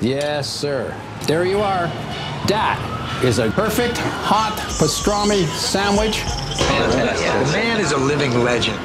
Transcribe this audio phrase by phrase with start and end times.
[0.00, 0.94] Yes, sir.
[1.26, 1.88] There you are.
[2.46, 2.78] That
[3.24, 6.20] is a perfect hot pastrami sandwich.
[6.20, 7.26] Fantastic.
[7.26, 8.78] The man is a living legend.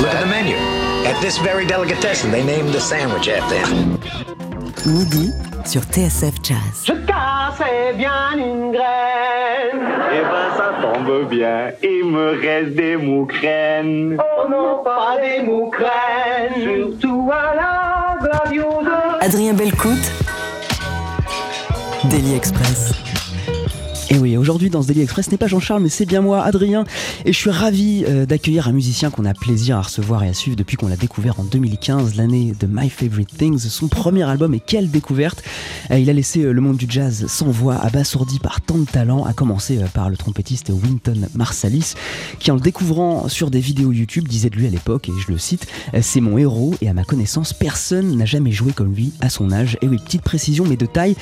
[0.00, 0.56] Look at the menu.
[1.06, 3.98] At this very delicatessen, they named the sandwich after him.
[4.86, 5.32] Midi
[5.66, 6.84] sur TSF Jazz.
[6.86, 9.84] Je cassais bien une graine.
[10.12, 14.18] Et ben ça tombe bien, il me reste des moucraines.
[14.18, 16.62] Oh non, pas des moucraines.
[16.62, 17.69] Surtout à la gladioseuse.
[19.32, 19.96] Adrien Belcout,
[22.06, 22.90] Daily Express.
[24.10, 26.82] Et oui, aujourd'hui dans ce Daily Express, n'est pas Jean-Charles, mais c'est bien moi, Adrien.
[27.24, 30.34] Et je suis ravi euh, d'accueillir un musicien qu'on a plaisir à recevoir et à
[30.34, 34.52] suivre depuis qu'on l'a découvert en 2015, l'année de My Favorite Things, son premier album.
[34.52, 35.44] Et quelle découverte
[35.92, 38.86] Euh, Il a laissé euh, le monde du jazz sans voix, abasourdi par tant de
[38.86, 41.94] talent, à commencer par le trompettiste Winton Marsalis,
[42.40, 45.30] qui en le découvrant sur des vidéos YouTube disait de lui à l'époque, et je
[45.30, 45.68] le cite,
[46.00, 49.52] c'est mon héros et à ma connaissance, personne n'a jamais joué comme lui à son
[49.52, 49.78] âge.
[49.80, 51.14] Et oui, petite précision, mais de taille.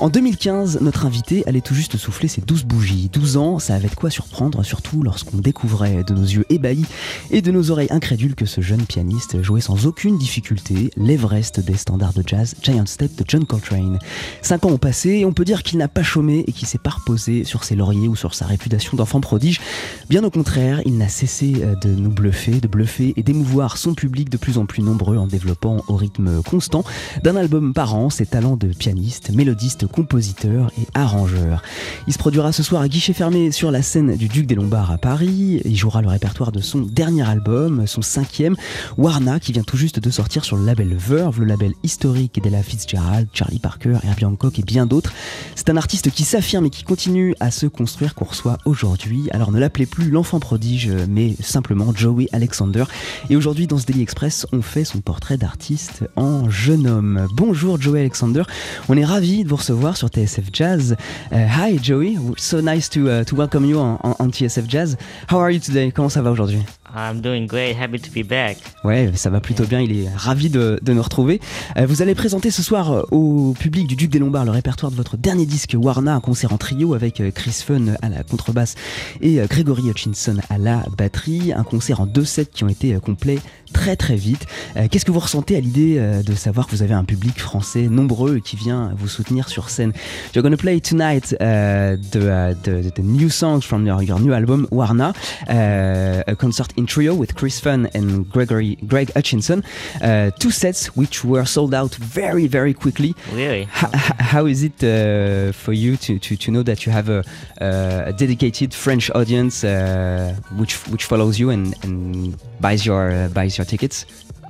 [0.00, 3.10] En 2015, notre invité allait tout juste souffler ses 12 bougies.
[3.12, 6.86] 12 ans, ça avait de quoi surprendre, surtout lorsqu'on découvrait de nos yeux ébahis
[7.30, 11.76] et de nos oreilles incrédules que ce jeune pianiste jouait sans aucune difficulté l'Everest des
[11.76, 13.98] standards de jazz, Giant Step de John Coltrane.
[14.40, 16.78] Cinq ans ont passé et on peut dire qu'il n'a pas chômé et qu'il s'est
[16.78, 19.60] pas reposé sur ses lauriers ou sur sa réputation d'enfant prodige.
[20.08, 23.94] Bien au contraire, il n'a cessé euh, de nous bluffer, de bluffer et d'émouvoir son
[23.94, 26.84] public de plus en plus nombreux en développant au rythme constant
[27.22, 31.62] d'un album par an ses talents de pianiste, mélodiste, compositeur et arrangeur.
[32.06, 34.90] Il se produira ce soir à guichet fermé sur la scène du Duc des Lombards
[34.90, 35.62] à Paris.
[35.64, 38.56] Il jouera le répertoire de son dernier album, son cinquième,
[38.98, 42.62] Warna, qui vient tout juste de sortir sur le label Verve, le label historique d'Ella
[42.62, 45.14] Fitzgerald, Charlie Parker, Herbie Hancock et bien d'autres.
[45.54, 49.28] C'est un artiste qui s'affirme et qui continue à se construire qu'on reçoit aujourd'hui.
[49.30, 52.84] Alors ne l'appelez plus l'enfant prodige, mais simplement Joey Alexander.
[53.30, 57.26] Et aujourd'hui, dans ce Daily Express, on fait son portrait d'artiste en jeune homme.
[57.34, 58.42] Bonjour Joey Alexander,
[58.90, 60.96] on est ravi de vous recevoir sur TSF Jazz.
[61.32, 64.96] Uh, hi Joey, so nice to, uh, to welcome you on, on, on TSF Jazz.
[65.28, 65.90] How are you today?
[65.92, 66.64] Comment ça va aujourd'hui?
[66.94, 68.58] I'm doing great, happy to be back.
[68.84, 71.40] Ouais, ça va plutôt bien, il est ravi de, de nous retrouver.
[71.76, 74.90] Euh, vous allez présenter ce soir euh, au public du Duc des Lombards le répertoire
[74.92, 78.22] de votre dernier disque Warna, un concert en trio avec euh, Chris Fun à la
[78.22, 78.74] contrebasse
[79.20, 81.52] et euh, Gregory Hutchinson à la batterie.
[81.54, 83.38] Un concert en deux sets qui ont été complets
[83.72, 84.46] très très vite.
[84.76, 87.88] Euh, Qu'est-ce que vous ressentez à l'idée de savoir que vous avez un public français
[87.88, 89.92] nombreux qui vient vous soutenir sur scène?
[90.34, 94.66] You're gonna play tonight uh, the, the, the new songs from your, your new album
[94.70, 95.14] Warna,
[95.48, 99.64] uh, a concert in trio with Chris Fun and Gregory Greg Hutchinson.
[100.00, 103.14] Uh, two sets which were sold out very very quickly.
[103.32, 103.62] Really?
[103.62, 107.08] H- h- how is it uh, for you to, to, to know that you have
[107.08, 107.24] a,
[107.60, 113.28] uh, a dedicated French audience uh, which which follows you and, and buys your uh,
[113.28, 114.06] buys your tickets?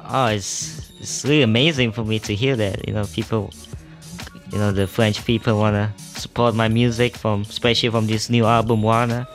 [0.09, 2.87] Oh, it's it's really amazing for me to hear that.
[2.87, 3.50] You know, people,
[4.53, 8.82] you know, the French people wanna support my music from, especially from this new album
[8.82, 9.26] Warner.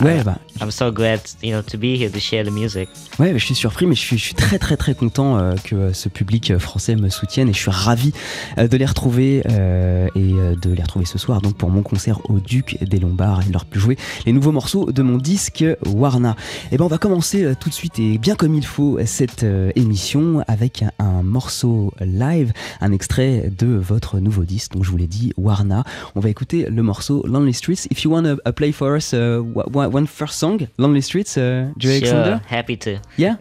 [0.00, 2.88] Ouais, bah, I'm so glad, you know, to be here to share the music.
[3.18, 5.74] Ouais, je suis surpris, mais je suis, je suis très très très content euh, que
[5.74, 8.12] euh, ce public euh, français me soutienne et je suis ravi
[8.58, 12.18] euh, de les retrouver euh, et de les retrouver ce soir donc pour mon concert
[12.30, 16.36] au Duc des Lombards et de leur jouer les nouveaux morceaux de mon disque Warna.
[16.70, 19.44] Et ben on va commencer tout de suite et bien comme il faut cette
[19.76, 24.72] émission avec un, un morceau live, un extrait de votre nouveau disque.
[24.72, 25.84] Donc je vous l'ai dit, Warna.
[26.14, 27.86] On va écouter le morceau Lonely Streets.
[27.90, 29.40] If you want to play for us uh,
[29.88, 32.40] one, first song, Lonely Streets, uh, Joey Alexander.
[32.40, 32.90] Sure, happy to.
[33.18, 33.36] Yeah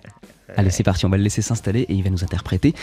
[0.57, 2.73] Allez, c'est parti, on va le laisser s'installer et il va nous interpréter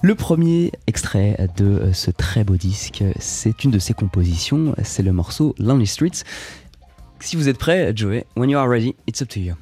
[0.00, 3.02] le premier extrait de euh, ce très beau disque.
[3.18, 6.22] C'est une de ses compositions, c'est le morceau Lonely Streets.
[7.18, 9.54] Si vous êtes prêt, Joey, when you are ready, it's up to you.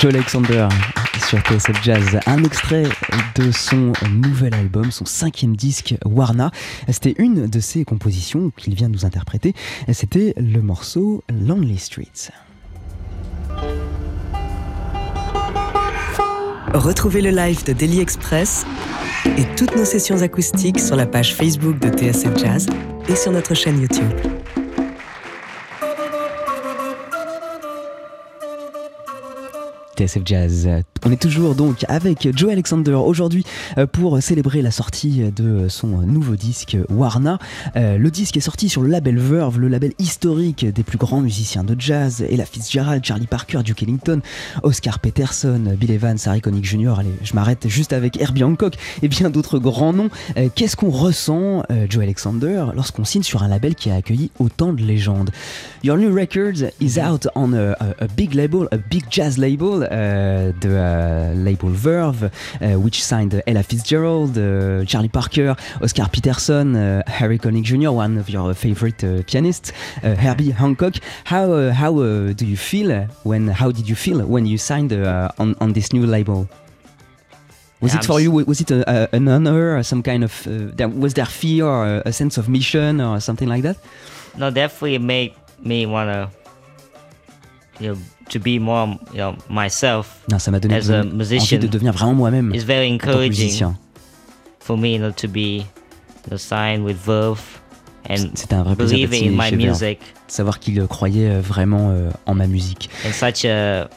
[0.00, 0.68] Joe Alexander
[1.28, 2.84] sur TSF Jazz, un extrait
[3.36, 6.50] de son nouvel album, son cinquième disque Warna.
[6.88, 9.54] C'était une de ses compositions qu'il vient de nous interpréter.
[9.92, 12.30] C'était le morceau Lonely Streets.
[16.74, 18.64] Retrouvez le live de Daily Express
[19.26, 22.66] et toutes nos sessions acoustiques sur la page Facebook de TSF Jazz
[23.08, 24.41] et sur notre chaîne YouTube.
[30.06, 30.68] TSF Jazz.
[31.04, 33.44] On est toujours donc avec Joe Alexander aujourd'hui
[33.78, 37.38] euh, pour célébrer la sortie de son nouveau disque Warna.
[37.76, 41.20] Euh, le disque est sorti sur le label Verve, le label historique des plus grands
[41.20, 44.20] musiciens de jazz, Ella Fitzgerald, Charlie Parker, Duke Ellington,
[44.62, 46.94] Oscar Peterson, Bill Evans, Harry Connick Jr.
[46.98, 50.10] Allez, je m'arrête juste avec Herbie Hancock et bien d'autres grands noms.
[50.36, 54.72] Euh, Qu'est-ce qu'on ressent, Joe Alexander, lorsqu'on signe sur un label qui a accueilli autant
[54.72, 55.30] de légendes?
[55.82, 59.88] Your new record is out on a, a, a big label, a big jazz label.
[59.92, 64.34] Uh, the uh, label Verve, uh, which signed Ella Fitzgerald,
[64.88, 66.74] Charlie Parker, Oscar Peterson,
[67.06, 69.70] Harry Connick Jr., one of your favorite pianists,
[70.02, 70.94] Herbie Hancock.
[71.24, 73.48] How how do you feel when?
[73.48, 76.48] How did you feel when you signed on on this new label?
[77.82, 78.30] Was Yeah, it for you?
[78.30, 80.46] Was it a, a, an honor or some kind of?
[80.46, 83.76] Uh, there, was there fear or a, a sense of mission or something like that?
[84.38, 86.30] No, definitely made me wanna,
[87.80, 87.98] you know,
[88.32, 90.18] to be more, you know, myself.
[90.30, 93.74] Non, ça m'a donné As a envie musician, de devenir vraiment moi-même It's very encouraging
[94.60, 95.64] for me, you know, to be,
[96.28, 97.40] know, signed with Verve
[98.08, 99.70] and C'était un vrai plaisir believing in my Verve.
[99.70, 99.98] music.
[100.26, 102.88] savoir qu'il croyait euh, vraiment euh, en ma musique.
[103.06, 103.88] And such a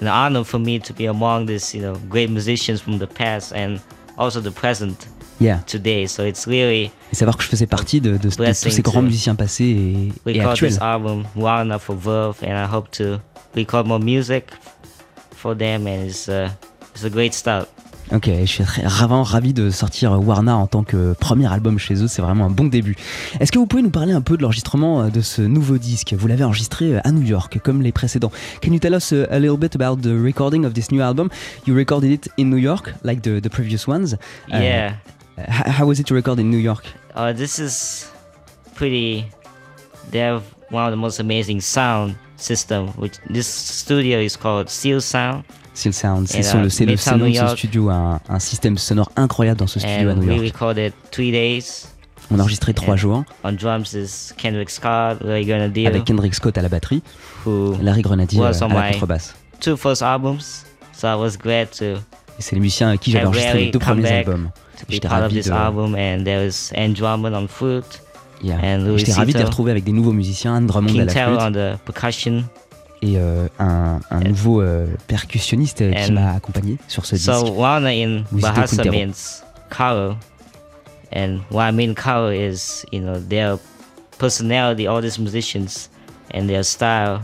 [0.00, 3.52] an honor for me to be among these, you know, great musicians from the past
[3.52, 3.76] and
[4.16, 5.08] also the present
[5.40, 5.58] Yeah.
[5.66, 6.06] today.
[6.06, 9.02] So it's really Et savoir que je faisais partie de, de- de tous ces grands
[9.02, 10.70] musiciens passés et, et actuels.
[10.70, 11.24] this album
[11.80, 13.18] for Verve, and I hope to
[13.54, 14.46] record more music
[15.34, 15.86] for them.
[15.86, 16.50] And it's uh,
[16.94, 17.68] it's a great start.
[18.14, 22.08] Ok, je suis vraiment ravi de sortir Warna en tant que premier album chez eux,
[22.08, 22.94] c'est vraiment un bon début.
[23.40, 26.12] Est-ce que vous pouvez nous parler un peu de l'enregistrement euh, de ce nouveau disque?
[26.18, 28.30] Vous l'avez enregistré euh, à New York, comme les précédents.
[28.60, 31.30] Can you tell us uh, a little bit about the recording of this new album?
[31.66, 34.14] You recorded it in New York, like the, the previous ones.
[34.52, 34.94] Uh, yeah.
[35.38, 36.84] h- how was it to record in New York?
[37.14, 38.10] Uh, this is
[38.74, 39.24] pretty.
[40.10, 42.88] They have one of the most amazing sound system.
[42.98, 45.42] Which this studio is called Seal Sound,
[45.74, 49.58] Seal Sound, c'est là, le- le, nom de ce studio, un, un système sonore incroyable
[49.60, 50.52] dans ce studio à New we York.
[50.54, 51.86] recorded three days.
[52.30, 56.56] On a enregistré trois jours On drums is Kendrick Scott, Larry Grenadier, avec Kendrick Scott
[56.56, 57.02] à la batterie,
[57.44, 59.34] who Larry Grenadier was on à la contrebasse.
[59.60, 60.64] two first albums.
[60.92, 62.00] So I was glad to
[62.38, 64.50] c'est les musiciens avec qui j'avais enregistré les deux premiers albums.
[64.88, 65.94] J'étais ravi this de- album.
[65.94, 68.02] And there was Drummond on flute,
[68.42, 68.58] Yeah.
[68.62, 72.44] and J'étais ravi de les retrouver avec des nouveaux musiciens, Anne Drummond à la flûte.
[73.04, 77.54] Et euh, un, un nouveau euh, percussionniste euh, qui m'a accompagné sur ce So disque.
[77.56, 80.16] Wana in Bahasa means color,
[81.12, 83.58] and what I mean color is you know their
[84.18, 85.90] personality, all these musicians,
[86.32, 87.20] and their style,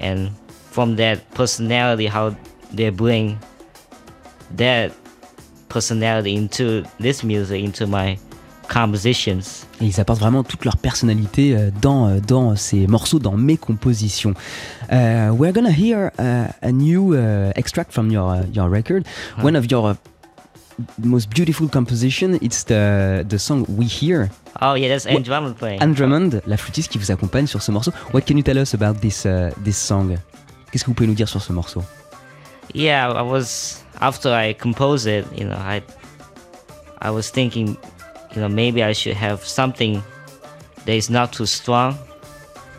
[0.00, 0.30] and
[0.72, 2.34] from that personality, how
[2.74, 3.36] they bring
[4.56, 4.90] that
[5.68, 8.18] personality into this music, into my
[8.72, 9.66] compositions.
[9.80, 13.56] Et ils apportent vraiment toute leur personnalité euh, dans, euh, dans ces morceaux, dans mes
[13.56, 14.34] compositions.
[14.90, 19.04] Uh, we're gonna hear uh, a new uh, extract from your, uh, your record.
[19.42, 19.94] One of your uh,
[21.02, 24.30] most beautiful composition, it's the, the song We Hear.
[24.60, 25.80] Oh yeah, that's What- Ann Drummond playing.
[25.82, 27.92] Anne Drummond, la flûtiste qui vous accompagne sur ce morceau.
[28.12, 30.16] What can you tell us about this, uh, this song?
[30.70, 31.82] Qu'est-ce que vous pouvez nous dire sur ce morceau?
[32.74, 35.82] Yeah, I was after I composed it, you know, I
[37.02, 37.76] I was thinking,
[38.34, 40.02] you know, maybe I should have something
[40.84, 41.96] that is not too strong.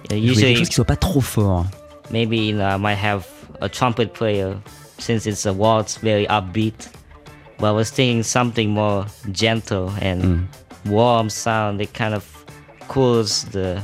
[0.10, 1.66] You know, Je quelque usually, chose qui soit pas trop fort.
[2.10, 3.28] maybe you know, I might have
[3.62, 4.58] a trumpet player
[5.00, 6.90] since it's a waltz, very upbeat.
[7.58, 10.48] But I was thinking something more gentle and mm.
[10.90, 12.26] warm sound that kind of
[12.88, 13.82] cools the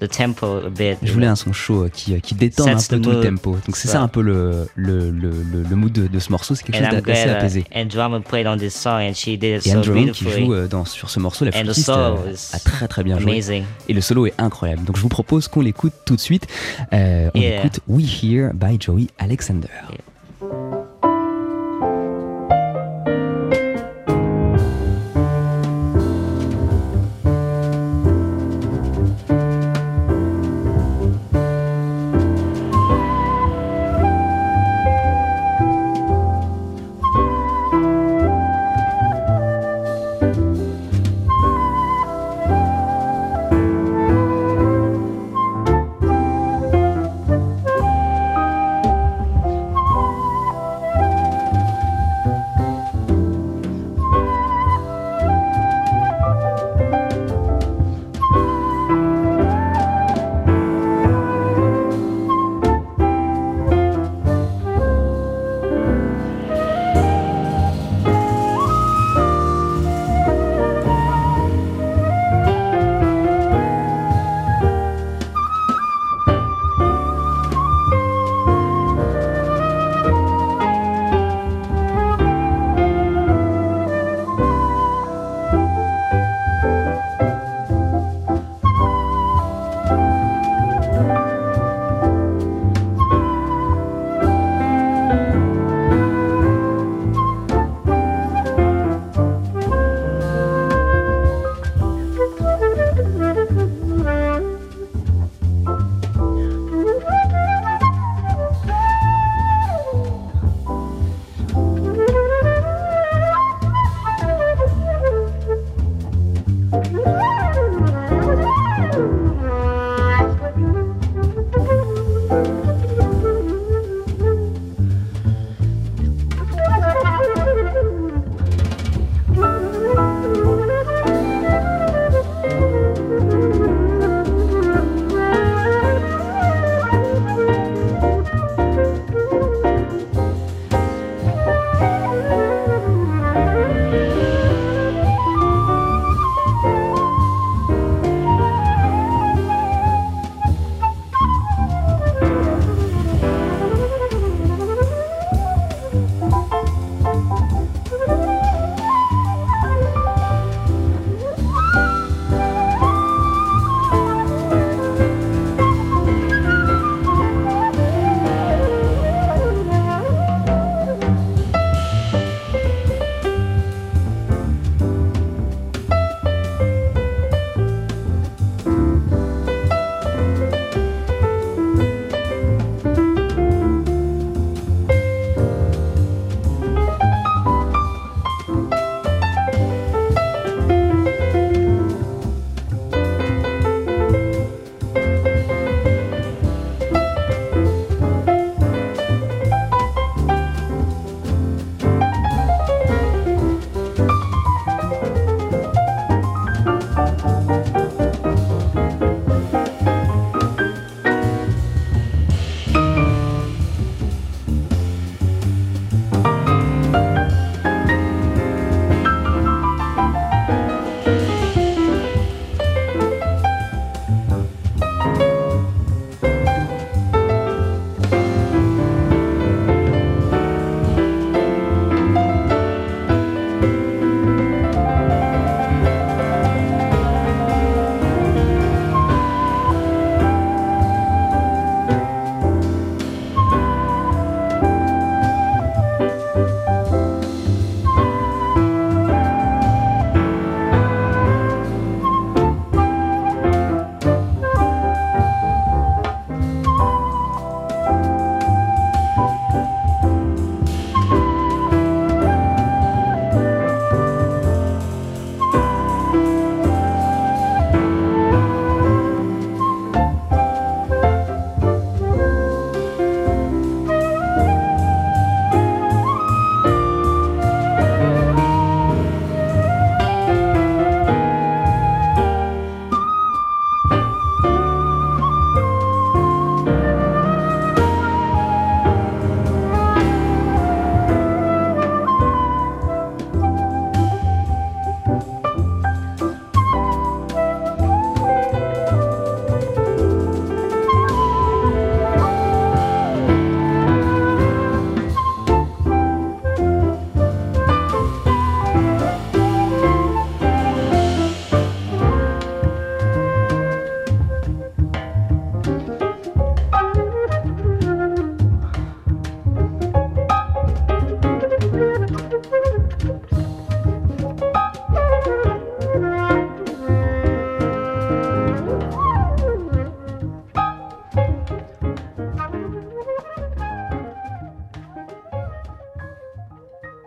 [0.00, 0.98] the tempo a bit.
[1.02, 3.52] Je voulais un son chaud euh, qui, euh, qui détend un peu tout le tempo.
[3.66, 3.94] Donc c'est Ça.
[3.94, 6.82] ça un peu le, le, le, le, le mood de, de ce morceau, c'est quelque
[6.84, 7.64] And chose d'assez apaisé.
[7.74, 10.66] uh, Drummond played on this song and she did it Et so qui joue euh,
[10.68, 13.32] dans, sur ce morceau, la And the flûtiste solo is a très très bien joué.
[13.32, 13.64] amazing.
[13.88, 14.84] Et le solo est incroyable.
[14.84, 16.46] Donc je vous propose qu'on l'écoute tout de suite.
[16.92, 17.58] Euh, on Yeah.
[17.60, 19.68] écoute We Hear by Joey Alexander.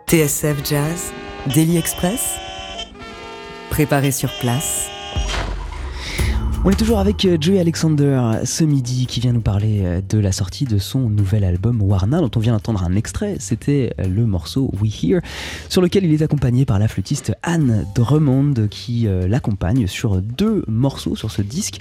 [0.08, 1.12] TSF Jazz,
[1.54, 2.38] Daily Express,
[3.68, 4.88] préparé sur place.
[6.68, 10.18] On est toujours avec euh, Joey Alexander ce midi qui vient nous parler euh, de
[10.18, 13.36] la sortie de son nouvel album Warna dont on vient d'entendre un extrait.
[13.38, 15.22] C'était euh, le morceau We Hear
[15.70, 21.16] sur lequel il est accompagné par la flûtiste Anne Drummond qui l'accompagne sur deux morceaux
[21.16, 21.78] sur ce disque.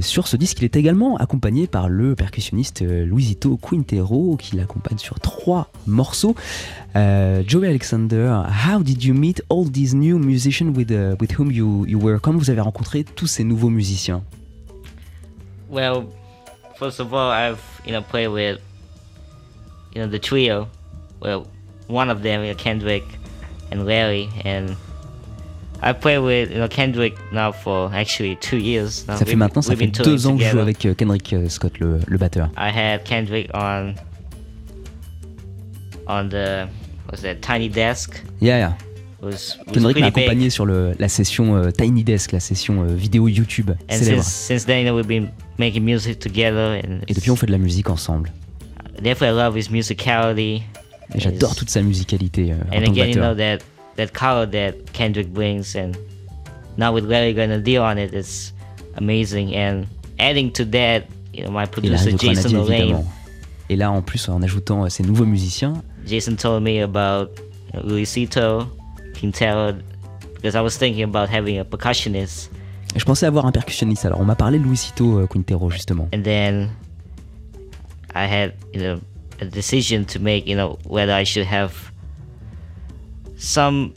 [0.00, 5.20] sur ce disque, il est également accompagné par le percussionniste Luisito Quintero qui l'accompagne sur
[5.20, 6.34] trois morceaux.
[6.94, 11.84] Joey Alexander, how did you meet all these new musicians with, uh, with whom you,
[11.86, 12.18] you were?
[12.20, 14.22] Comment vous avez rencontré tous ces nouveaux musiciens
[15.70, 16.06] Well,
[16.78, 18.58] first of all, I've you know played with
[19.94, 20.68] you know the trio.
[21.20, 21.46] Well,
[21.88, 23.04] one of them, you know, Kendrick
[23.70, 24.76] and Larry, and
[25.82, 29.06] I played with you know Kendrick now for actually two years.
[29.06, 29.16] Now.
[29.16, 31.78] Ça fait maintenant, ça fait deux ans que je joue avec euh, Kendrick euh, Scott,
[31.80, 32.48] le, le batteur.
[32.56, 33.94] I had Kendrick on
[36.06, 36.66] on the
[37.06, 38.22] what's that Tiny Desk?
[38.40, 38.72] Yeah, yeah.
[39.72, 43.70] Kendrick m'a accompagné sur le, la session euh, Tiny Desk, la session euh, vidéo YouTube
[43.90, 44.22] And célèbre.
[44.22, 47.46] Since, since then, you know, we've been making music together and Et depuis, on fait
[47.46, 48.30] de la musique ensemble.
[49.02, 50.62] Definitely, I love his musicality.
[51.14, 52.52] Et j'adore toute sa musicalité.
[52.52, 53.58] Euh, and en tant again, que you know that
[53.96, 55.92] that color that Kendrick brings, and
[56.76, 58.52] now with Larry deal on it, it's
[58.96, 59.54] amazing.
[59.54, 59.86] And
[60.18, 63.04] adding to that, you know, my producer Jason Lane.
[63.70, 65.82] Et là, en plus, en ajoutant euh, ces nouveaux musiciens.
[66.06, 67.30] Jason told me about
[67.84, 68.66] Luisito,
[69.18, 69.74] Quintero
[70.34, 72.50] because I was thinking about having a percussionist.
[72.96, 74.06] Je pensais avoir un percussionniste.
[74.06, 76.08] Alors on m'a parlé de Luisito euh, Quintero justement.
[76.12, 76.70] And then
[78.14, 79.00] I had you know
[79.40, 81.72] a decision to make you know whether I should have
[83.36, 83.92] some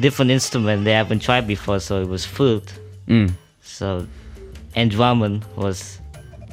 [0.00, 1.80] different instrument they haven't tried before.
[1.80, 2.72] So it was flute.
[3.06, 3.32] Mm.
[3.62, 4.06] So
[4.74, 6.00] and Drummond was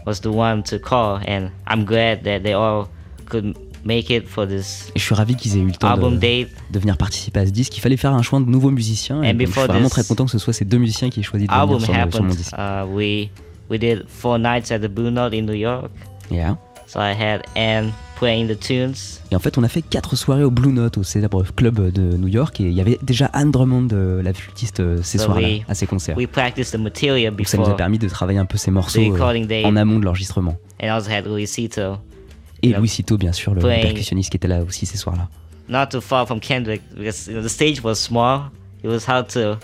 [0.06, 2.90] was the one to call, and I'm glad that they all
[3.26, 6.10] could make it for this et je suis ravi qu'ils aient eu le temps de,
[6.10, 7.78] de, venir participer à ce disque.
[7.78, 9.22] Il fallait faire un choix de nouveaux musiciens.
[9.24, 11.48] Et je suis vraiment très content que ce soit ces deux musiciens qui aient choisi
[11.48, 12.54] de venir sur, happened, sur, mon disque.
[12.58, 13.30] Uh, we,
[13.70, 15.92] we did four nights at the Blue Note in New York.
[16.32, 16.56] Yeah.
[16.88, 19.22] So I had Anne playing the tunes.
[19.32, 22.18] Et en fait, on a fait quatre soirées au Blue Note, au célèbre club de
[22.18, 25.26] New York, et il y avait déjà Anne Drummond, euh, la flûtiste, euh, ces so
[25.26, 26.16] soirs-là, à ces concerts.
[26.16, 28.72] We practiced the material before Donc ça nous a permis de travailler un peu ces
[28.72, 30.58] morceaux euh, en amont de l'enregistrement.
[30.82, 31.98] And also had Louis Cito.
[32.70, 35.28] Et Louis Cito, bien sûr, le percussionniste qui était là aussi ces soirs-là.
[35.68, 38.52] Not too far from Kendrick, because you know, the stage was small.
[38.84, 39.58] It was hard to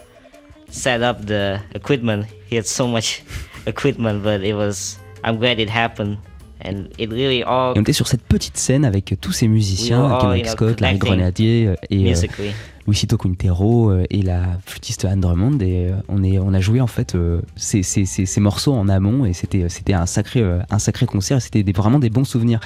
[0.71, 2.25] set up the equipment.
[2.49, 3.23] He had so much
[3.67, 4.97] equipment, but it was.
[5.23, 6.17] I'm glad it happened.
[6.63, 10.17] And it really all et on était sur cette petite scène avec tous ces musiciens,
[10.21, 12.51] Kendrick Scott, Larry Grenadier et euh,
[12.87, 16.81] Luisito Quintero euh, et la flûtiste Anne Drummond et euh, on, est, on a joué
[16.81, 20.79] en fait euh, ces, ces, ces, morceaux en amont et c'était, c'était un, sacré, un
[20.79, 22.59] sacré concert c'était vraiment des bons souvenirs.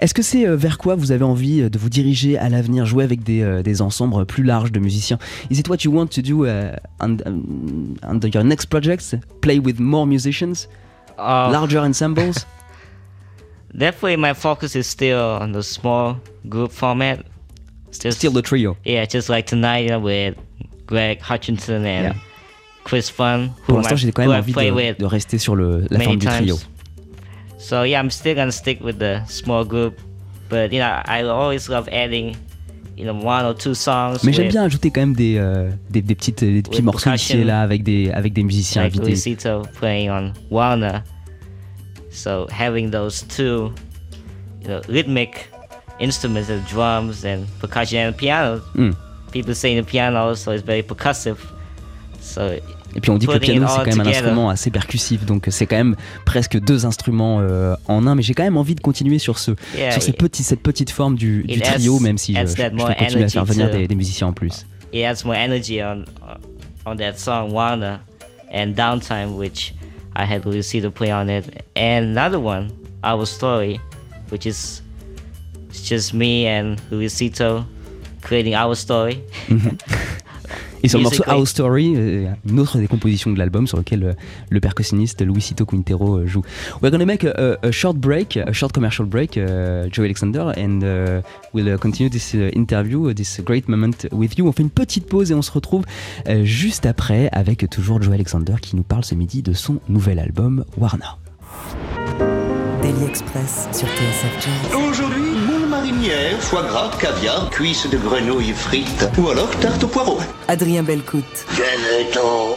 [0.00, 3.22] Est-ce que c'est vers quoi vous avez envie de vous diriger à l'avenir, jouer avec
[3.22, 5.18] des, des ensembles plus larges de musiciens?
[5.50, 9.14] Is it what you want to do uh, under your next projects?
[9.40, 10.68] Play with more musicians?
[11.18, 12.46] Uh, larger ensembles?
[13.74, 16.16] Definitely my focus is still on the small
[16.48, 17.24] group format.
[17.92, 18.76] Just, Still the trio.
[18.84, 20.36] Yeah, just like tonight you know, with
[20.86, 22.22] Greg Hutchinson and yeah.
[22.84, 23.50] Chris Fun.
[23.66, 26.58] Pour l'instant, j'ai quand même envie de, de, rester sur le, la forme du trio.
[27.58, 30.00] So yeah, I'm still gonna stick with the small group,
[30.48, 32.36] but you know, I always love adding
[32.94, 36.02] You know, one or two songs Mais j'aime bien ajouter quand même des, euh, des,
[36.02, 39.12] des, petites, des petits morceaux ici et là avec des, avec des musiciens like invités.
[39.12, 41.00] Luisito playing on Warner.
[42.10, 43.72] So having those two,
[44.60, 45.48] you know, rhythmic
[46.02, 48.60] instruments, drums and percussion and piano.
[48.74, 48.94] Mm.
[49.30, 51.38] People say the piano so it's very percussive.
[52.20, 52.50] So
[52.94, 55.46] et puis on dit que le piano c'est quand même un instrument assez percussif, donc
[55.50, 58.14] c'est quand même presque deux instruments euh, en un.
[58.14, 60.90] Mais j'ai quand même envie de continuer sur ce, yeah, sur ces petits, cette petite
[60.90, 63.88] forme du, du trio, même si je, je, je peux continuer à faire venir des,
[63.88, 64.66] des, musiciens en plus.
[64.92, 66.04] It adds more energy on
[66.84, 68.00] on that song Wanna
[68.52, 69.72] and Downtime, which
[70.14, 72.70] I had Lucy to play on it, and another one,
[73.02, 73.80] Our Story,
[74.30, 74.82] which is
[75.72, 77.64] It's just me and Luisito
[78.20, 79.22] creating our story.
[80.82, 84.02] Et sur le morceau Our Story, euh, une autre des compositions de l'album sur lequel
[84.02, 84.12] euh,
[84.50, 86.42] le percussionniste Luisito Quintero euh, joue.
[86.82, 90.82] We're gonna make a, a, short break, a short commercial break, uh, Joe Alexander, and
[90.82, 91.22] uh,
[91.54, 94.46] we'll continue this uh, interview, this great moment with you.
[94.46, 95.84] On fait une petite pause et on se retrouve
[96.42, 100.64] juste après avec toujours Joe Alexander qui nous parle ce midi de son nouvel album
[100.76, 101.18] Warna.
[102.82, 104.74] Daily Express sur TSF Jazz.
[104.90, 105.30] Aujourd'hui,
[105.82, 110.18] marinière, foie gras, caviar, cuisses de grenouille frites ou alors tarte au poireau.
[110.46, 111.24] Adrien Belcout.
[111.48, 112.56] Venez-t'en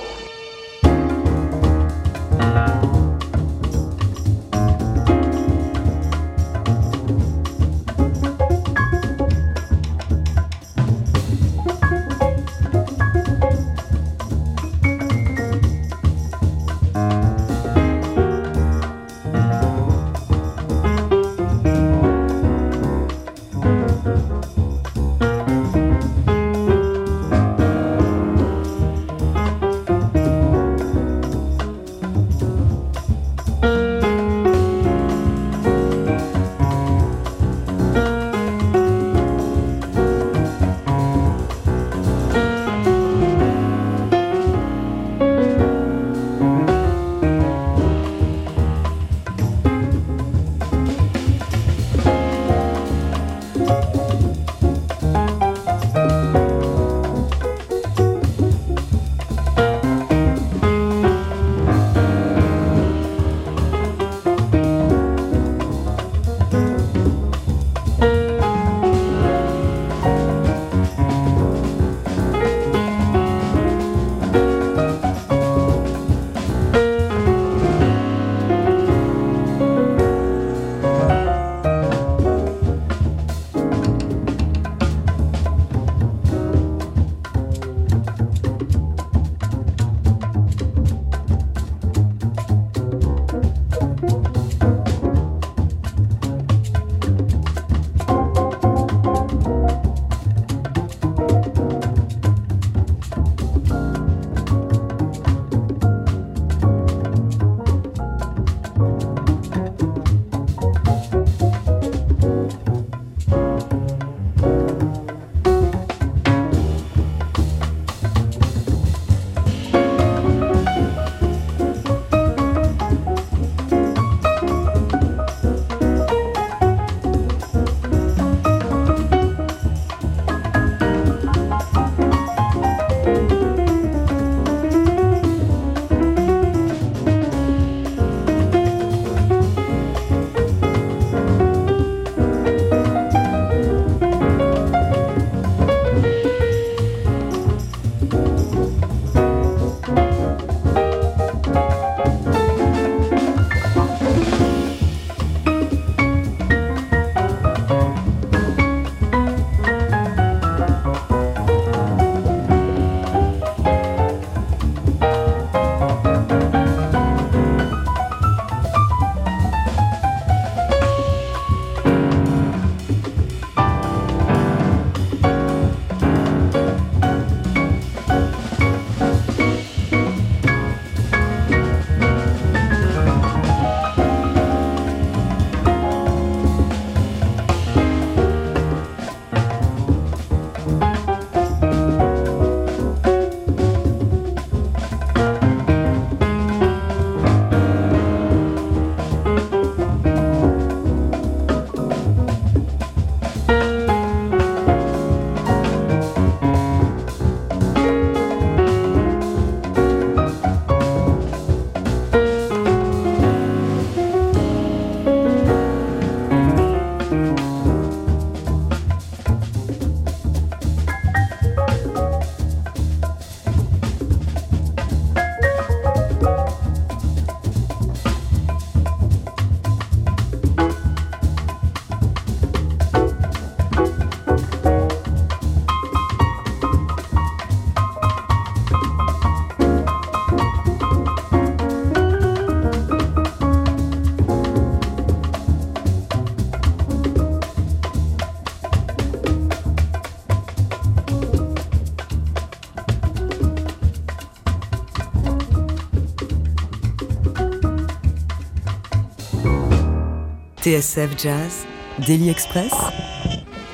[260.65, 261.67] TSF Jazz,
[262.07, 262.73] Daily Express,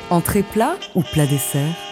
[0.09, 1.90] entrée plat ou plat dessert?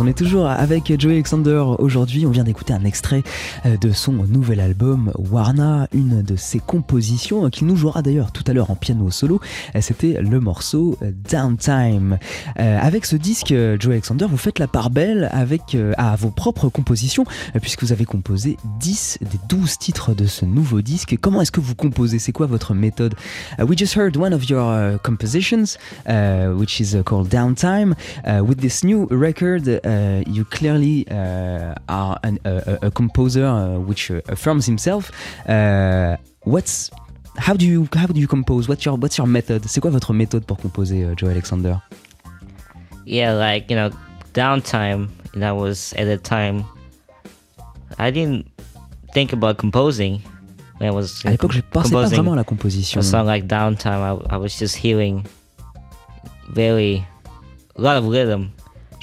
[0.00, 2.26] On est toujours avec Joey Alexander aujourd'hui.
[2.26, 3.22] On vient d'écouter un extrait
[3.64, 8.42] euh, de son nouvel album Warna, une de ses compositions qu'il nous jouera d'ailleurs tout
[8.48, 9.40] à l'heure en piano solo.
[9.76, 12.18] Euh, c'était le morceau euh, Downtime.
[12.56, 17.24] avec ce disque, Joey Alexander, vous faites la part belle avec, à vos propres compositions,
[17.60, 21.16] puisque vous avez composé 10 des 12 titres de ce nouveau disque.
[21.20, 22.18] Comment est-ce que vous composez?
[22.18, 23.14] C'est quoi votre méthode?
[23.58, 25.78] We just heard one of your compositions,
[26.56, 27.94] which is called Downtime.
[28.42, 33.78] with this new record, record, uh, you clearly uh, are an, a, a, composer uh,
[33.78, 35.10] which affirms himself.
[36.44, 36.90] what's
[37.36, 38.68] how do you how do you compose?
[38.68, 39.64] What's your what's your method?
[39.66, 41.80] C'est quoi votre méthode pour composer, Joe Alexander?
[43.04, 43.90] Yeah, like you know,
[44.32, 45.08] downtime.
[45.34, 46.64] That was at the time.
[47.98, 48.46] I didn't
[49.12, 50.22] think about composing.
[50.78, 53.00] When I was à l'époque, je pensais pas vraiment à la composition.
[53.00, 55.24] A song like Downtime, I, I was just hearing
[56.52, 57.04] very
[57.76, 58.52] a lot of rhythm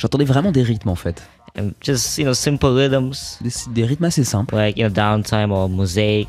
[0.01, 1.21] J'entendais vraiment des rythmes en fait.
[1.59, 3.37] And just, you know, simple rhythms.
[3.41, 4.55] Des, des, rythmes assez simples.
[4.55, 6.27] Like, you know, Downtime or Mosaic.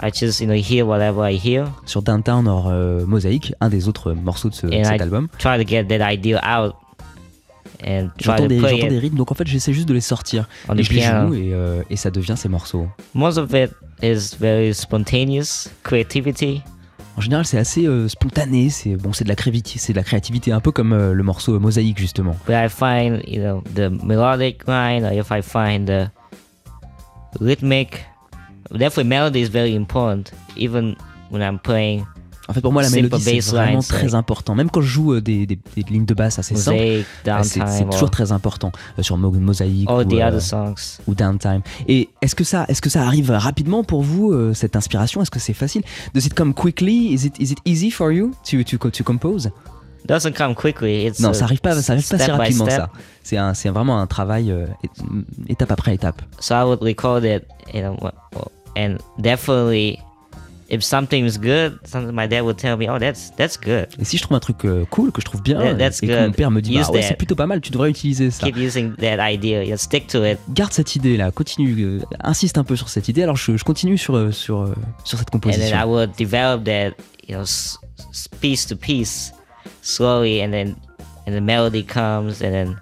[0.00, 1.66] I just, you know, hear whatever I hear.
[1.86, 5.26] Sur Downtown or uh, Mosaic, un des autres morceaux de, ce, de cet I album.
[5.38, 6.76] try to get that idea out.
[7.84, 10.48] And try j'entends to des, des rythmes, donc en fait j'essaie juste de les sortir.
[10.68, 12.86] On et je les joue et, euh, et ça devient ces morceaux.
[13.12, 16.62] Most of it is very spontaneous creativity.
[17.18, 18.70] En général, c'est assez euh, spontané.
[18.70, 21.24] C'est bon, c'est de la créativité, c'est de la créativité, un peu comme euh, le
[21.24, 22.36] morceau Mosaïque justement.
[22.46, 26.12] But I find, you know, the melodic line, or if I find the
[27.40, 28.04] rhythmic,
[28.70, 30.30] definitely melody is very important.
[30.56, 30.94] Even
[31.30, 32.06] when I'm playing
[32.50, 34.54] En fait, pour moi, la mélodie, c'est vraiment très important.
[34.54, 37.84] Même quand je joue euh, des, des- des lignes de basse assez simples, euh, c'est
[37.90, 40.74] toujours très important euh, sur Mo- Mosaïque all ou, euh,
[41.06, 41.60] ou Downtime.
[41.88, 45.20] Et est-ce que ça, est-ce que ça arrive rapidement pour vous euh, cette inspiration?
[45.20, 45.82] Est-ce que c'est facile?
[46.14, 49.50] Does it come quickly Is it is it easy for you to to to compose?
[50.06, 51.04] Doesn't come quickly.
[51.06, 52.88] It's Non, a ça arrive pas, ça arrive pas si rapidement ça.
[53.22, 54.54] C'est un, c'est vraiment un travail
[55.48, 56.22] étape après étape.
[56.40, 57.96] So I would record it, you know,
[58.74, 59.98] and definitely,
[60.70, 63.86] if something is good, something my dad would tell me, oh, that's that's good.
[63.98, 66.12] Et si je trouve un truc euh, cool que je trouve bien that's et que
[66.12, 66.26] good.
[66.26, 67.08] mon père me dit Use bah ouais, that.
[67.08, 68.46] c'est plutôt pas mal, tu devrais utiliser ça.
[68.46, 69.76] Keep using that idea.
[69.78, 70.38] Stick to it.
[70.50, 73.22] Garde cette idée là, continue, euh, insiste un peu sur cette idée.
[73.22, 75.88] Alors je, je continue sur euh, sur euh, sur cette And then I composition.
[75.90, 76.90] would develop that,
[77.28, 77.78] you know, s-
[78.12, 79.32] s- piece to piece,
[79.82, 80.74] slowly, and then
[81.26, 82.76] and the melody comes, and then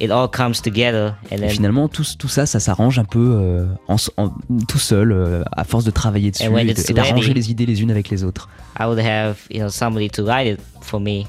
[0.00, 3.36] it all comes together, and Et then finalement, tout, tout ça, ça s'arrange un peu
[3.40, 4.32] euh, en, en-
[4.68, 6.46] tout seul, euh, à force de travailler dessus et
[6.90, 8.48] et d'arranger les idées les unes avec les autres.
[8.78, 11.24] I would have, you know, somebody to write it for me,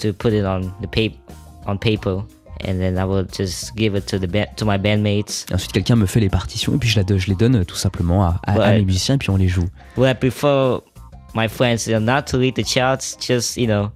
[0.00, 1.16] to put it on the paper,
[1.66, 2.22] on paper,
[2.64, 5.46] and then I would just give it to the ba- to my bandmates.
[5.50, 7.56] Et ensuite, quelqu'un me fait les partitions et puis je, la, do- je les donne
[7.56, 8.78] euh, tout simplement à, à- à Ouais.
[8.78, 9.66] mes musiciens et puis on les joue.
[9.96, 10.78] Well, I prefer
[11.34, 13.90] my friends, you know, not to read the charts, just you know,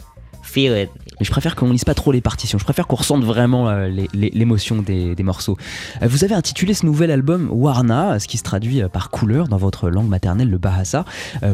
[0.57, 3.89] Mais je préfère qu'on lise pas trop les partitions, je préfère qu'on ressente vraiment euh,
[4.13, 5.57] l'émotion des, morceaux.
[6.03, 9.49] Euh, Vous avez intitulé ce nouvel album Warna, ce qui se traduit euh, par couleur
[9.49, 11.05] dans votre langue maternelle, le Bahasa.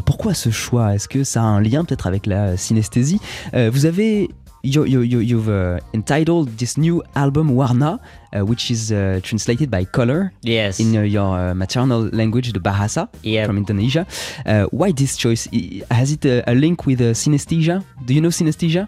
[0.05, 0.95] Pourquoi ce choix?
[0.95, 3.19] Est-ce que ça a un lien peut-être avec la synesthésie?
[3.53, 4.29] Vous avez...
[4.61, 7.99] You, you, you, you've uh, entitled this new album Warna,
[8.33, 10.79] uh, which is uh, translated by color Yes.
[10.81, 13.45] in uh, your uh, maternal language, the Bahasa Yeah.
[13.45, 14.05] from Indonesia.
[14.45, 15.47] Uh, why this choice?
[15.89, 17.83] Has it a, a link with synesthesia?
[18.05, 18.87] Do you know synesthesia?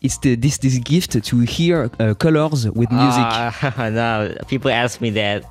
[0.00, 3.24] It's the, this this gift to hear uh, colors with music.
[3.26, 5.42] Ah, no, people ask me that,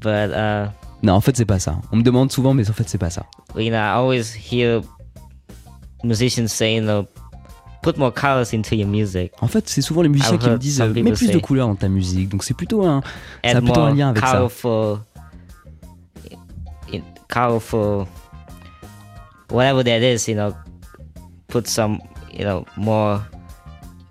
[0.00, 0.68] but uh,
[1.00, 1.80] Non, en fait, c'est pas ça.
[1.92, 3.24] On me demande souvent, mais en fait, c'est pas ça.
[3.56, 4.82] you know, I always hear
[6.02, 7.06] musicians saying, you know,
[7.82, 9.32] put more colors into your music.
[9.40, 11.40] En fait, c'est souvent les musiciens I've qui me disent euh, mets plus de say-
[11.40, 12.28] couleurs dans ta musique.
[12.28, 13.02] Donc c'est plutôt un,
[13.44, 14.32] ça a plutôt un lien avec ça.
[14.32, 14.98] colorful,
[16.92, 18.06] in, colorful,
[19.50, 20.54] whatever that is, you know,
[21.48, 21.98] put some,
[22.32, 23.20] you know, more,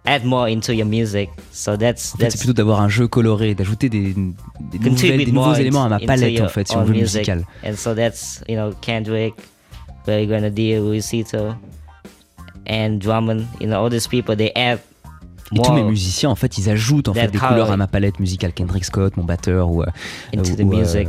[0.06, 1.30] add more into your music.
[1.52, 5.26] So that's En fait, c'est that's plutôt d'avoir un jeu coloré, d'ajouter des, des, nouvelles-
[5.26, 7.28] des nouveaux éléments à ma palette en fait, si on veut music.
[7.28, 7.44] musicale.
[7.66, 9.34] And so that's you know Kendrick,
[10.06, 11.54] Barry Grenadier, Luisito,
[12.68, 13.48] and Drummond.
[13.60, 14.82] You know all these people they add
[15.56, 17.88] Et tous mes musiciens, en fait, ils ajoutent en That fait des couleurs à ma
[17.88, 18.52] palette musicale.
[18.54, 19.86] Kendrick Scott, mon batteur, ou, euh,
[20.36, 21.06] into ou, the euh.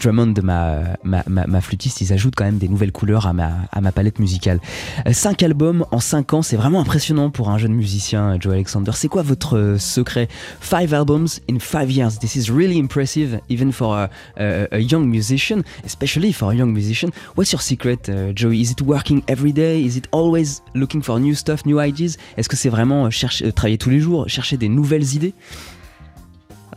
[0.00, 3.50] Drummond, ma, ma, ma, ma flûtiste, ils ajoutent quand même des nouvelles couleurs à ma,
[3.70, 4.60] à ma palette musicale.
[5.06, 8.92] Euh, cinq albums en cinq ans, c'est vraiment impressionnant pour un jeune musicien, Joe Alexander.
[8.94, 10.28] C'est quoi votre secret?
[10.60, 12.18] Five albums in five years.
[12.18, 16.72] This is really impressive, even for a, a, a young musician, especially for a young
[16.72, 17.10] musician.
[17.36, 18.62] What's your secret, uh, Joey?
[18.62, 19.84] Is it working every day?
[19.84, 22.16] Is it always looking for new stuff, new ideas?
[22.38, 25.34] Est-ce que c'est vraiment chercher, travailler tous les jours, chercher des nouvelles idées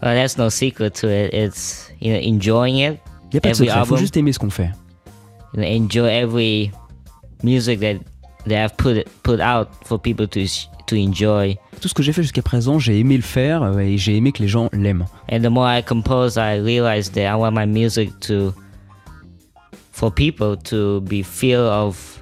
[0.04, 1.34] Uh, there's no secret to it.
[1.34, 3.00] It's you know enjoying it.
[3.32, 4.70] Il n'y a pas de secret, il faut juste aimer ce qu'on fait.
[5.54, 6.72] You know, enjoy every
[7.42, 7.96] music that
[8.46, 10.42] they have put put out for people to
[10.88, 11.56] to enjoy.
[11.80, 14.34] Tout ce que j'ai fait jusqu'à présent, j'ai aimé le faire euh, et j'ai aimé
[14.34, 15.06] que les gens l'aiment.
[15.32, 18.54] And the more I compose, I realize that I want my music to
[19.92, 22.22] for people to be feel of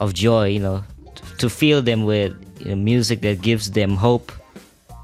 [0.00, 0.80] of joy, you know,
[1.38, 2.32] to feel them with
[2.66, 4.32] music that gives them hope.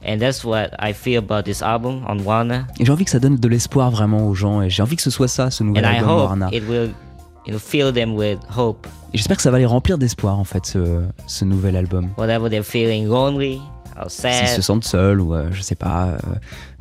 [0.07, 2.65] And that's what I feel about this album on Warner.
[2.79, 5.03] Et j'ai envie que ça donne de l'espoir vraiment aux gens et j'ai envie que
[5.03, 6.47] ce soit ça, ce nouvel And I album hope Warner.
[6.57, 6.91] it will
[7.47, 8.87] you know, fill them with hope.
[9.15, 12.11] Et j'espère que ça va les remplir d'espoir en fait, ce, ce nouvel album.
[12.19, 13.61] Whatever they're feeling lonely
[13.97, 14.49] or S'ils sad.
[14.57, 16.19] se sentent seuls ou, euh, je sais pas, euh,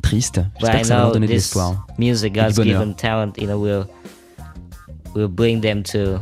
[0.02, 1.86] tristes, j'espère que ça va leur donner de l'espoir.
[1.96, 3.86] music, God's given talent, you know, will
[5.14, 6.18] will bring them to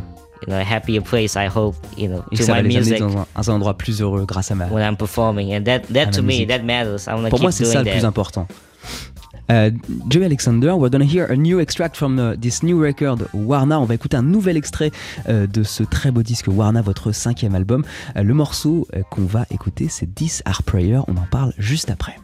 [0.46, 1.36] you know a happier place.
[1.36, 4.54] I hope, you know, to my music dans un, un endroit plus heureux grâce à
[4.54, 7.06] ma, when I'm performing, and that that to me that matters.
[7.06, 7.92] I want to Pour keep moi, c'est ça le that.
[7.92, 8.46] plus important.
[9.50, 9.70] Euh,
[10.08, 13.80] Joey Alexander, we're gonna hear a new extract from uh, this new record Warna.
[13.80, 14.90] On va écouter un nouvel extrait
[15.28, 17.84] euh, de ce très beau disque Warna, votre cinquième album.
[18.16, 21.00] Euh, le morceau euh, qu'on va écouter, c'est This Our Prayer.
[21.08, 22.16] On en parle juste après.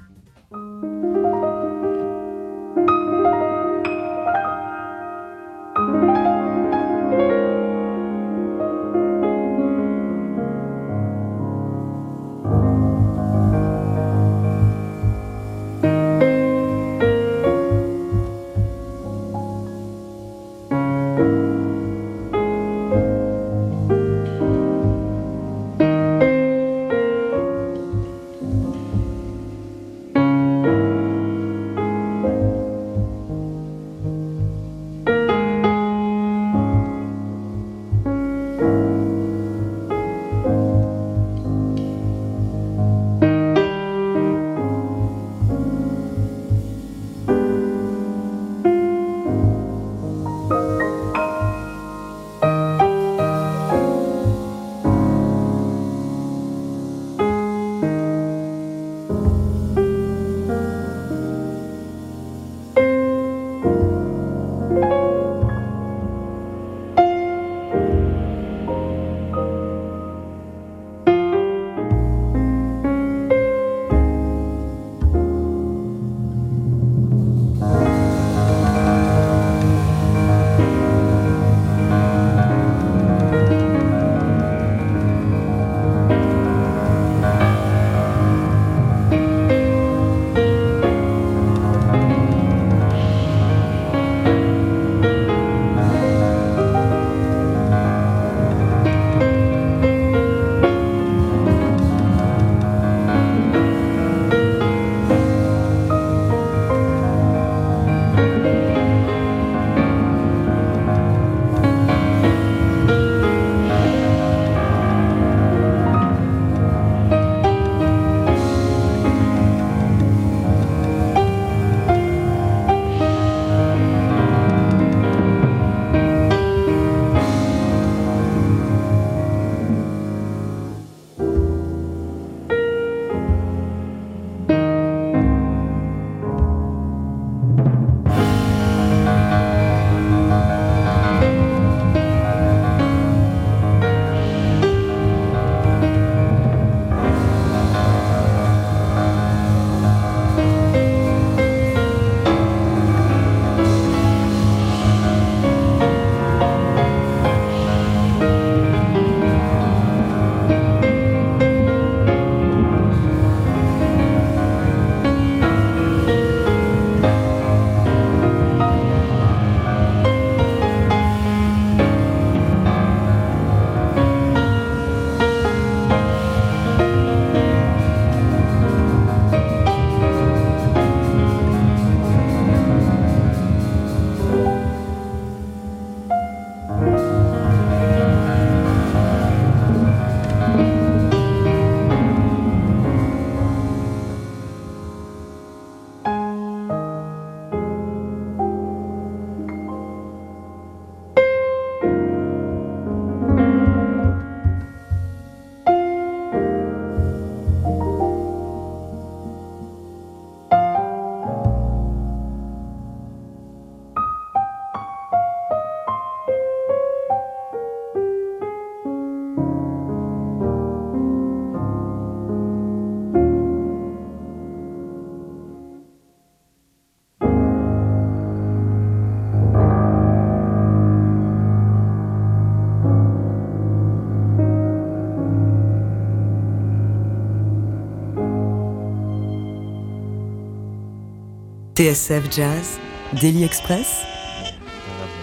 [241.78, 242.80] TSF Jazz,
[243.20, 244.02] Daily Express,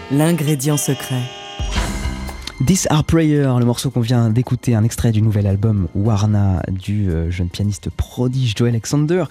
[0.10, 1.22] l'ingrédient secret.
[2.66, 7.10] This Our Prayer, le morceau qu'on vient d'écouter, un extrait du nouvel album Warna du
[7.10, 9.26] euh, jeune pianiste prodige Joe Alexander.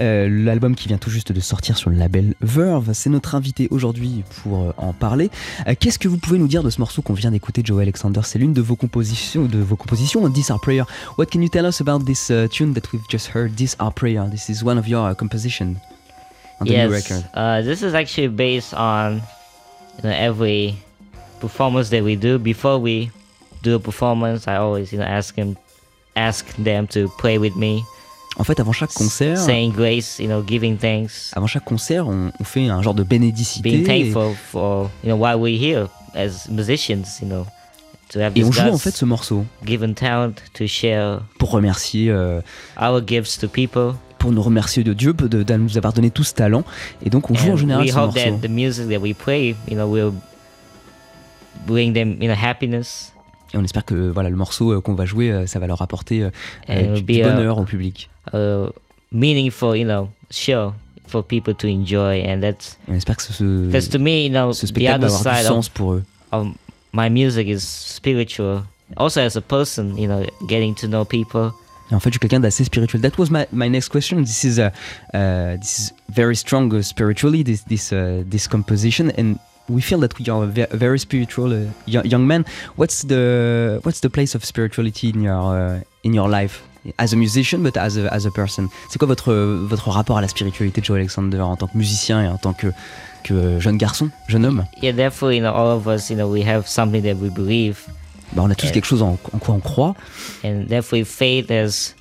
[0.00, 2.92] Euh, L'album qui vient tout juste de sortir sur le label Verve.
[2.92, 5.30] C'est notre invité aujourd'hui pour euh, en parler.
[5.78, 8.22] Qu'est-ce que vous pouvez nous dire de ce morceau qu'on vient d'écouter, Joe Alexander?
[8.24, 10.86] C'est l'une de vos compositions, de vos compositions, This Our Prayer.
[11.18, 13.92] What can you tell us about this uh, tune that we've just heard, This Our
[13.92, 14.28] Prayer?
[14.28, 15.76] This is one of your uh, composition
[16.60, 17.24] on the new yes, record.
[17.34, 19.22] uh, this is actually based on
[19.96, 20.76] you know, every
[21.40, 22.38] performance that we do.
[22.38, 23.10] Before we
[23.62, 25.56] do a performance, I always you know ask him,
[26.16, 27.82] ask them to play with me,
[28.36, 32.32] En fait, avant chaque concert, saying grace, you know, giving thanks, avant chaque concert, on,
[32.40, 33.62] on fait un genre de bénédicité.
[33.62, 37.46] being et- thankful for you know why we're here as musicians, you know,
[38.08, 41.50] to have Et this on joue en fait ce morceau given talent to share pour
[41.52, 42.40] remercier, euh,
[42.80, 43.94] our gifts to people.
[44.24, 46.64] Pour nous remercier de Dieu de, de nous avoir donné tout ce talent.
[47.04, 48.30] Et donc on joue en général we ce hope morceau.
[48.30, 50.14] that the music that we play, you know, will
[51.66, 53.12] bring them you know happiness
[53.52, 55.82] Et on espère que voilà le morceau euh, qu'on va jouer, euh, ça va leur
[55.82, 56.22] apporter
[56.70, 58.08] euh, du, a- bonheur au public.
[58.32, 58.68] a
[59.12, 60.72] meaningful, you know, show
[61.06, 64.54] for people to enjoy, and that's Et on espère que ce, to me, you know,
[64.54, 66.02] ce the va avoir du sens of, pour eux.
[66.32, 66.46] of
[66.94, 68.62] my music is spiritual.
[68.96, 71.52] Also, as a person, you know, getting to know people.
[71.90, 73.02] Et en fait, je suis quelqu'un d'assez spirituel.
[73.02, 74.22] That was my, my next question.
[74.22, 74.72] This is a
[75.12, 77.42] uh, this is very strong uh, spiritually.
[77.44, 79.36] This this uh, this composition, and
[79.68, 82.44] we feel that we are a ve- very spiritual uh, young, man.
[82.76, 86.62] What's the what's the place of spirituality in your uh, in your life?
[86.98, 88.68] As a musician, but as a as a person?
[88.90, 89.32] C'est quoi votre
[89.68, 92.52] votre rapport à la spiritualité de Joe Alexander en tant que musicien et en tant
[92.54, 92.68] que
[93.22, 94.64] que jeune garçon, jeune homme?
[94.82, 97.86] Yeah, therefore, you know, all of us, you know, we have something that we believe,
[98.32, 99.94] Bah, on a tous quelque chose en, en quoi on croit.
[100.44, 101.94] and therefore, faith has,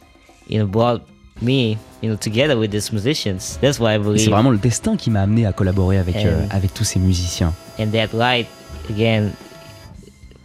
[0.49, 1.01] you know, brought
[1.41, 3.57] me, you know, together with these musicians.
[3.61, 4.29] That's why I Et C'est believe.
[4.29, 7.53] vraiment le destin qui m'a amené à collaborer avec And- euh, avec tous ces musiciens.
[7.79, 8.47] and that light
[8.89, 9.31] again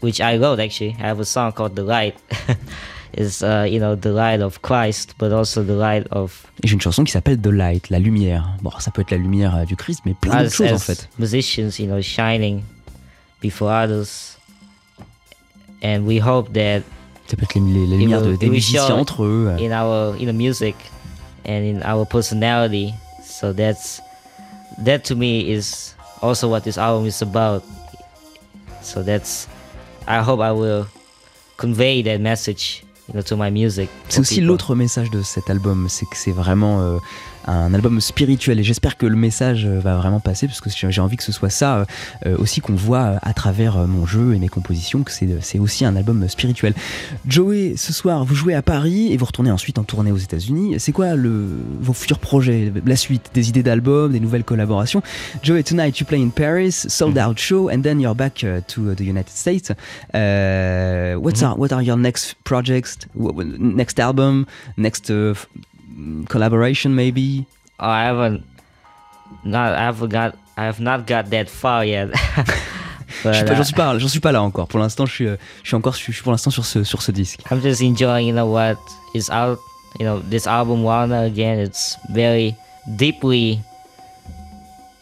[0.00, 2.14] which i wrote actually i have a song called the light
[3.18, 6.80] is uh, you know the light of christ but also the light of j'ai une
[6.80, 8.56] chanson qui s'appelle The Light, la lumière.
[8.62, 11.08] Bon, ça peut être la lumière euh, du Christ, mais plein d'autres choses en fait.
[11.18, 12.62] musicians you know shining
[13.42, 14.37] before others
[15.82, 16.80] and we hope that
[17.28, 19.48] Ça peut être les, les- lumières de, des musiciens entre eux.
[19.50, 19.58] euh.
[19.58, 20.74] in our in the music
[21.46, 24.00] and in our personality so that's
[24.84, 27.62] that to me is also what this album is about
[28.82, 29.46] so that's
[30.06, 30.86] i hope i will
[31.56, 35.86] convey that message you know to my music C'est aussi l'autre message de cet album,
[35.88, 36.98] c'est que c'est vraiment euh,
[37.48, 41.00] un album spirituel et j'espère que le message euh, va vraiment passer parce que j'ai
[41.00, 41.86] envie que ce soit ça
[42.26, 45.84] euh, aussi qu'on voit euh, à travers mon jeu et mes compositions, que c'est aussi
[45.84, 46.74] un album spirituel.
[47.26, 50.76] Joey, ce soir, vous jouez à Paris et vous retournez ensuite en tournée aux États-Unis.
[50.78, 51.46] C'est quoi le,
[51.80, 55.02] vos futurs projets, la suite, des idées d'albums, des nouvelles collaborations?
[55.42, 58.90] Joey, tonight you play in Paris, sold out show, and then you're back uh, to
[58.90, 59.70] uh, the United States.
[59.70, 64.46] Uh, what's are, what are your next projects, next album,
[64.76, 65.34] next uh,
[66.28, 67.44] collaboration maybe?
[67.80, 68.42] oh, i haven't
[69.44, 72.08] not i haven't got i have not got that far yet
[73.24, 74.68] Je suis but pas- J'en suis pas, j'en suis pas là encore.
[74.68, 76.66] Pour l'instant, je suis, euh, je suis encore, je suis, je suis pour l'instant sur
[76.66, 77.40] ce, sur ce disque.
[77.50, 78.76] i'm just enjoying you know what?
[79.14, 79.58] Is out
[79.98, 82.54] you know this album Warner again it's very
[82.96, 83.60] deeply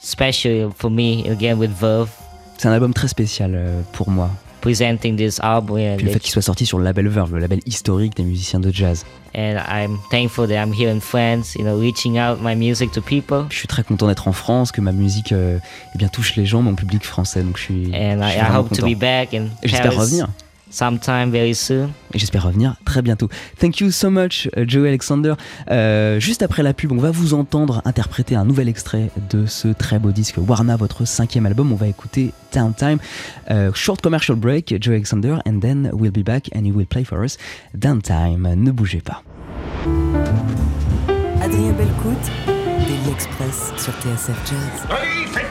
[0.01, 2.09] special for me again with Verve
[2.59, 4.31] C'est un album très spécial euh, pour moi.
[4.67, 7.39] Presenting this album and, Puis le fait qu'il soit sorti sur le label Verve, le
[7.39, 9.05] label historique des musiciens de jazz.
[9.37, 13.01] and I'm thankful that I'm here in France, you know, reaching out my music to
[13.03, 13.45] people.
[13.51, 15.59] Je suis très content d'être en France, que ma musique euh,
[15.95, 17.43] eh bien, touche les gens, mon public français.
[17.43, 19.95] Donc je suis, And je I, suis I vraiment hope to be back in j'espère
[19.97, 20.27] revenir.
[20.71, 21.91] Sometime very soon.
[22.13, 23.29] Et j'espère revenir très bientôt.
[23.59, 25.35] Thank you so much, uh, Joey Alexander.
[25.71, 29.69] Euh, juste après la pub, on va vous entendre interpréter un nouvel extrait de ce
[29.69, 31.73] très beau disque Warna, votre cinquième album.
[31.73, 32.99] On va écouter Downtime.
[33.51, 37.05] Euh, short commercial break, Joey Alexander, and then we'll be back and you will play
[37.05, 37.37] for us
[37.75, 38.55] Downtime.
[38.55, 39.23] Ne bougez pas.
[41.43, 45.46] Adrien Belcout, Daily Express sur TSF Jazz.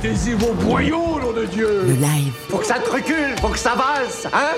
[0.00, 2.32] Mettez-y vos boyaux, nom de Dieu Le live.
[2.48, 4.54] Faut que ça te recule, faut que ça avance, hein?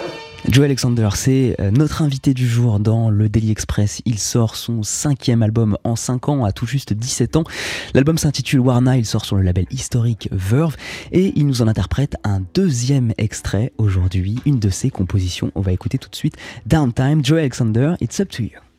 [0.47, 4.03] Joe Alexander, c'est euh, notre invité du jour dans le Daily Express.
[4.05, 7.45] Il sort son cinquième album en 5 ans, à tout juste 17 ans.
[7.95, 10.77] L'album s'intitule Warna, il sort sur le label historique Verve
[11.11, 15.53] et il nous en interprète un deuxième extrait aujourd'hui, une de ses compositions.
[15.55, 16.37] On va écouter tout de suite
[16.67, 18.70] Downtime, Joe Alexander, It's Up to You.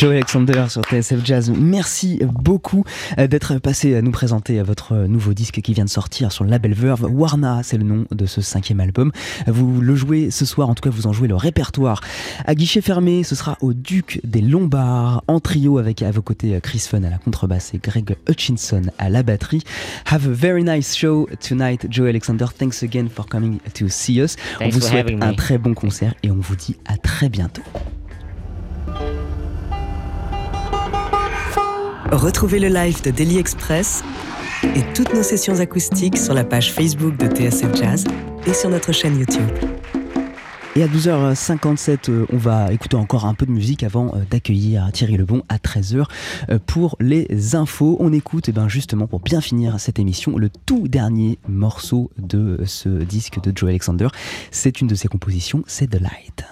[0.00, 2.84] Joe Alexander sur TSF Jazz, merci beaucoup
[3.18, 6.48] euh, d'être passé à nous présenter votre nouveau disque qui vient de sortir sur le
[6.48, 7.06] label Verve.
[7.12, 9.12] Warna, c'est le nom de ce cinquième album.
[9.46, 12.00] Vous le jouez ce soir, en tout cas vous en jouez le répertoire.
[12.46, 16.58] À guichet fermé, ce sera au Duc des Lombards, en trio avec à vos côtés
[16.62, 19.64] Chris Fun à la contrebasse et Greg Hutchinson à la batterie.
[20.06, 22.46] Have a very nice show tonight, Joe Alexander.
[22.58, 24.36] Thanks again for coming to see us.
[24.62, 27.60] on vous souhaite un très bon concert et on vous dit à très bientôt.
[32.12, 34.02] Retrouvez le live de Daily Express
[34.64, 38.04] et toutes nos sessions acoustiques sur la page Facebook de TSF Jazz
[38.46, 39.48] et sur notre chaîne YouTube.
[40.74, 44.90] Et à 12h57, euh, on va écouter encore un peu de musique avant euh, d'accueillir
[44.92, 46.04] Thierry Lebon à 13h
[46.50, 47.96] euh, pour les infos.
[48.00, 52.10] On écoute et eh ben justement pour bien finir cette émission le tout dernier morceau
[52.18, 54.08] de ce disque de Joe Alexander.
[54.50, 56.44] C'est une de ses compositions, c'est The Light.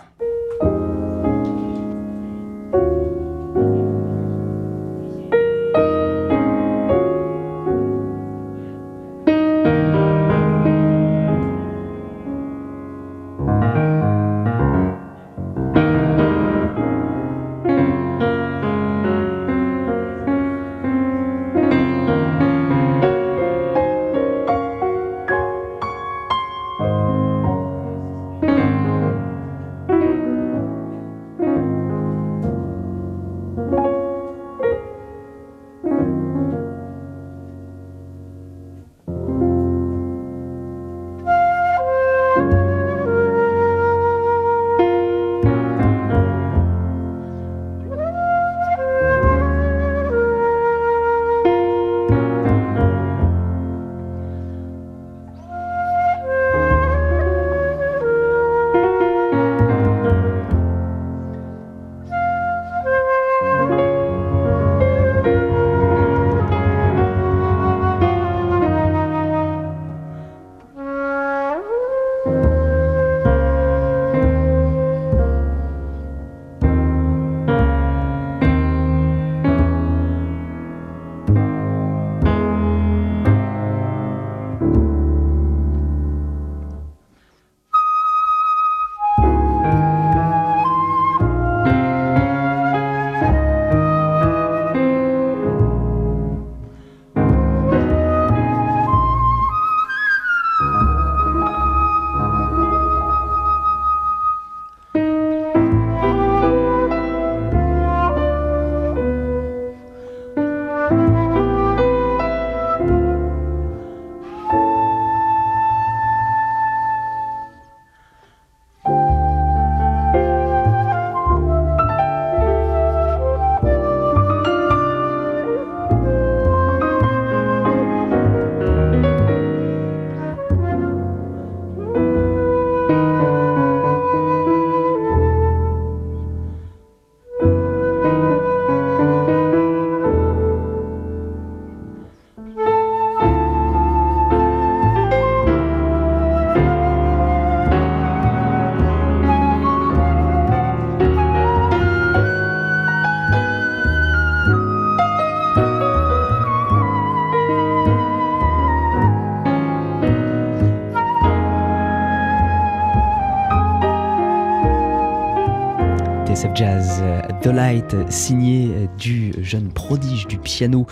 [168.08, 170.86] Signé du jeune prodige du piano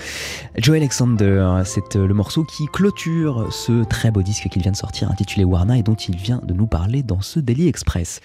[0.59, 1.63] Joe Alexander.
[1.65, 5.79] C'est le morceau qui clôture ce très beau disque qu'il vient de sortir intitulé Warna
[5.79, 8.21] et dont il vient de nous parler dans ce Daily Express.